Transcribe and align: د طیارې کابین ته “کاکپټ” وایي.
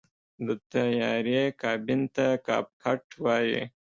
د 0.45 0.47
طیارې 0.71 1.43
کابین 1.61 2.01
ته 2.15 2.27
“کاکپټ” 2.47 3.03
وایي. 3.23 3.61